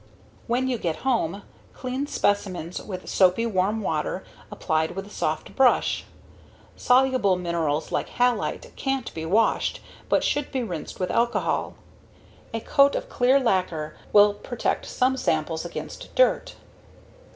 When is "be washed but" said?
9.13-10.23